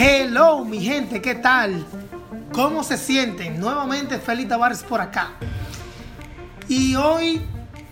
[0.00, 1.84] Hello, mi gente, ¿qué tal?
[2.52, 3.58] ¿Cómo se sienten?
[3.58, 5.32] Nuevamente, Félix Tavares por acá.
[6.68, 7.42] Y hoy,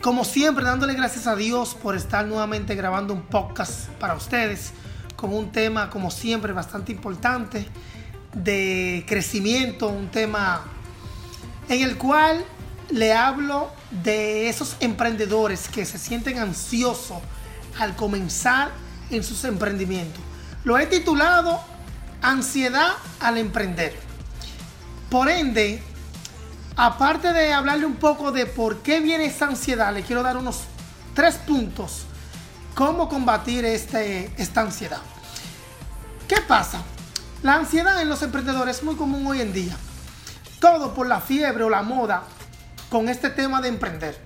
[0.00, 4.72] como siempre, dándole gracias a Dios por estar nuevamente grabando un podcast para ustedes
[5.16, 7.66] con un tema, como siempre, bastante importante
[8.32, 10.62] de crecimiento, un tema
[11.68, 12.44] en el cual
[12.88, 17.18] le hablo de esos emprendedores que se sienten ansiosos
[17.80, 18.70] al comenzar
[19.10, 20.22] en sus emprendimientos.
[20.62, 21.74] Lo he titulado
[22.22, 23.98] Ansiedad al emprender.
[25.10, 25.82] Por ende,
[26.76, 30.62] aparte de hablarle un poco de por qué viene esa ansiedad, le quiero dar unos
[31.14, 32.06] tres puntos
[32.76, 35.00] cómo combatir este, esta ansiedad.
[36.28, 36.82] ¿Qué pasa?
[37.42, 39.74] La ansiedad en los emprendedores es muy común hoy en día.
[40.60, 42.24] Todo por la fiebre o la moda
[42.90, 44.20] con este tema de emprender.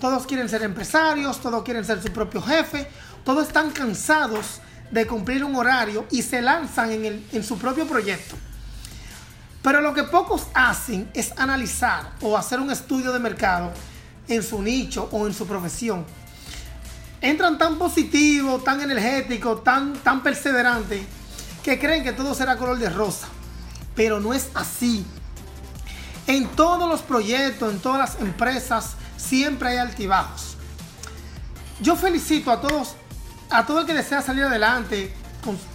[0.00, 2.90] Todos quieren ser empresarios, todos quieren ser su propio jefe,
[3.24, 8.36] todos están cansados de cumplir un horario y se lanzan en, en su propio proyecto.
[9.62, 13.72] Pero lo que pocos hacen es analizar o hacer un estudio de mercado
[14.28, 16.04] en su nicho o en su profesión.
[17.20, 21.02] Entran tan positivos, tan energéticos, tan, tan perseverantes,
[21.64, 23.26] que creen que todo será color de rosa.
[23.94, 25.04] Pero no es así.
[26.28, 30.56] En todos los proyectos, en todas las empresas, siempre hay altibajos.
[31.80, 32.94] Yo felicito a todos
[33.50, 35.12] a todo el que desea salir adelante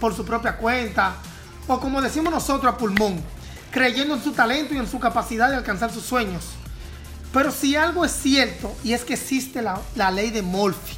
[0.00, 1.14] por su propia cuenta,
[1.66, 3.22] o como decimos nosotros a pulmón,
[3.70, 6.44] creyendo en su talento y en su capacidad de alcanzar sus sueños.
[7.32, 10.96] Pero si algo es cierto, y es que existe la, la ley de Murphy,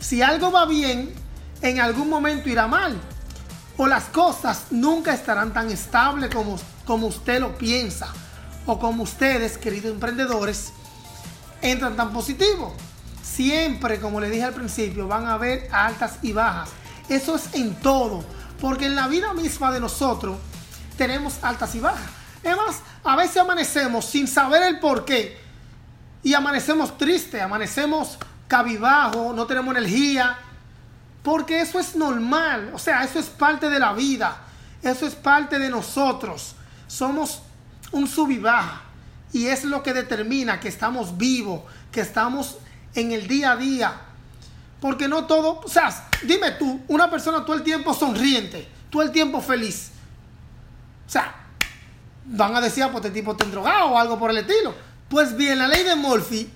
[0.00, 1.14] si algo va bien,
[1.62, 3.00] en algún momento irá mal,
[3.78, 8.08] o las cosas nunca estarán tan estables como, como usted lo piensa,
[8.66, 10.72] o como ustedes, queridos emprendedores,
[11.62, 12.72] entran tan positivos
[13.24, 16.70] siempre, como le dije al principio, van a haber altas y bajas.
[17.08, 18.24] Eso es en todo,
[18.60, 20.36] porque en la vida misma de nosotros
[20.96, 22.10] tenemos altas y bajas.
[22.44, 25.38] Además, a veces amanecemos sin saber el por qué
[26.22, 28.18] y amanecemos tristes, amanecemos
[28.48, 30.36] cabibajo, no tenemos energía,
[31.22, 34.36] porque eso es normal, o sea, eso es parte de la vida,
[34.82, 36.54] eso es parte de nosotros.
[36.86, 37.40] Somos
[37.92, 38.82] un sub y baja
[39.32, 42.58] y es lo que determina que estamos vivos, que estamos
[42.94, 44.00] en el día a día.
[44.80, 49.10] Porque no todo, o sea, dime tú, una persona todo el tiempo sonriente, todo el
[49.12, 49.90] tiempo feliz.
[51.06, 51.34] O sea,
[52.26, 54.74] van a decir, ah, pues este tipo está drogado o algo por el estilo.
[55.08, 56.50] Pues bien, la ley de Murphy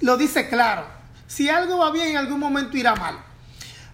[0.00, 0.86] lo dice claro.
[1.26, 3.18] Si algo va bien, en algún momento irá mal.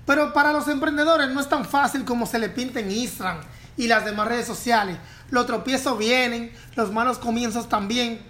[0.06, 3.41] Pero para los emprendedores no es tan fácil como se le pinta en Instagram
[3.76, 4.97] y las demás redes sociales.
[5.30, 8.20] Los tropiezos vienen, los malos comienzos también.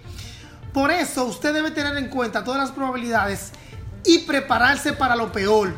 [0.73, 3.51] Por eso usted debe tener en cuenta todas las probabilidades
[4.05, 5.73] y prepararse para lo peor.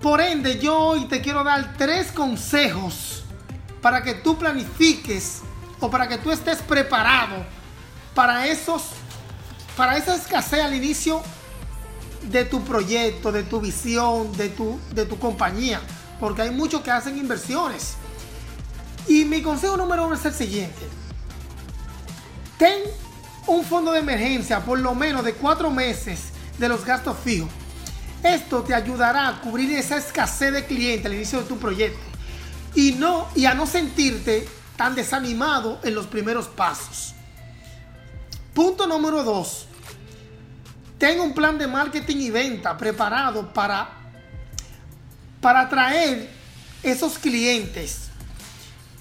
[0.00, 3.24] Por ende, yo hoy te quiero dar tres consejos
[3.82, 5.40] para que tú planifiques
[5.80, 7.44] o para que tú estés preparado
[8.14, 8.82] para esos
[9.76, 11.22] para esa escasez al inicio
[12.30, 15.80] de tu proyecto, de tu visión, de tu, de tu compañía,
[16.18, 17.94] porque hay muchos que hacen inversiones.
[19.08, 20.86] Y mi consejo número uno es el siguiente.
[22.58, 22.78] Ten
[23.46, 27.48] un fondo de emergencia por lo menos de cuatro meses de los gastos fijos.
[28.22, 32.00] Esto te ayudará a cubrir esa escasez de clientes al inicio de tu proyecto
[32.74, 34.46] y, no, y a no sentirte
[34.76, 37.14] tan desanimado en los primeros pasos.
[38.54, 39.66] Punto número dos.
[40.98, 43.88] Ten un plan de marketing y venta preparado para,
[45.40, 46.28] para atraer
[46.82, 48.08] esos clientes.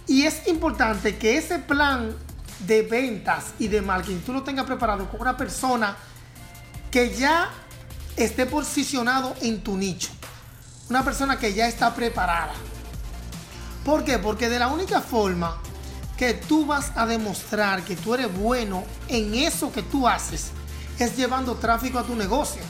[0.07, 2.15] Y es importante que ese plan
[2.59, 5.95] de ventas y de marketing tú lo tengas preparado con una persona
[6.91, 7.49] que ya
[8.15, 10.09] esté posicionado en tu nicho.
[10.89, 12.53] Una persona que ya está preparada.
[13.85, 14.17] ¿Por qué?
[14.17, 15.57] Porque de la única forma
[16.17, 20.51] que tú vas a demostrar que tú eres bueno en eso que tú haces
[20.97, 22.61] es llevando tráfico a tu negocio.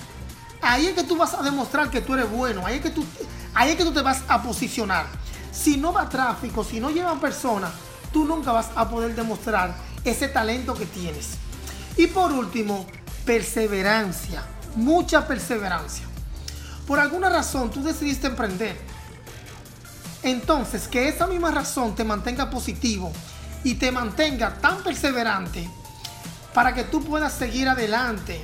[0.62, 2.66] Ahí es que tú vas a demostrar que tú eres bueno.
[2.66, 3.04] Ahí es que tú,
[3.54, 5.08] ahí es que tú te vas a posicionar.
[5.52, 7.72] Si no va tráfico, si no llevan personas,
[8.12, 11.32] tú nunca vas a poder demostrar ese talento que tienes.
[11.98, 12.86] Y por último,
[13.26, 14.44] perseverancia,
[14.76, 16.06] mucha perseverancia.
[16.88, 18.78] Por alguna razón tú decidiste emprender.
[20.24, 23.12] Entonces, que esa misma razón te mantenga positivo
[23.64, 25.70] y te mantenga tan perseverante
[26.54, 28.42] para que tú puedas seguir adelante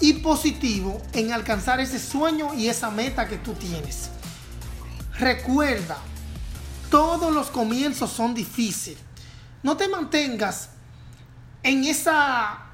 [0.00, 4.10] y positivo en alcanzar ese sueño y esa meta que tú tienes.
[5.18, 5.96] Recuerda,
[6.94, 9.00] todos los comienzos son difíciles.
[9.64, 10.68] No te mantengas
[11.64, 12.66] en esa,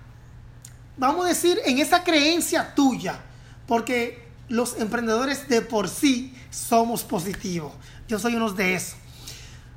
[0.98, 3.18] vamos a decir, en esa creencia tuya,
[3.66, 7.72] porque los emprendedores de por sí somos positivos.
[8.08, 8.96] Yo soy uno de esos.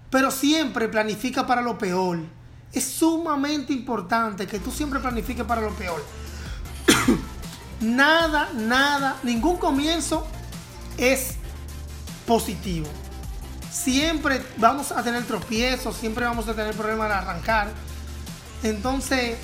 [0.10, 2.20] pero siempre planifica para lo peor.
[2.74, 6.04] Es sumamente importante que tú siempre planifiques para lo peor.
[7.80, 10.28] nada, nada, ningún comienzo
[10.98, 11.36] es
[12.28, 12.90] positivo.
[13.74, 17.72] Siempre vamos a tener tropiezos, siempre vamos a tener problemas al arrancar.
[18.62, 19.36] Entonces,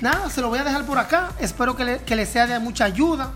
[0.00, 1.32] nada, se lo voy a dejar por acá.
[1.38, 3.32] Espero que le, sea de mucha ayuda.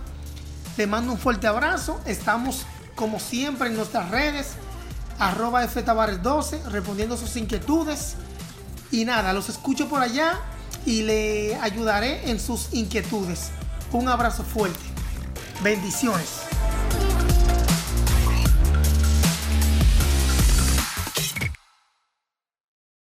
[0.79, 2.01] Le mando un fuerte abrazo.
[2.07, 4.53] Estamos como siempre en nuestras redes.
[5.19, 8.15] Arroba ftavares12 respondiendo sus inquietudes.
[8.91, 10.41] Y nada, los escucho por allá
[10.87, 13.51] y le ayudaré en sus inquietudes.
[13.93, 14.81] Un abrazo fuerte.
[15.63, 16.41] Bendiciones.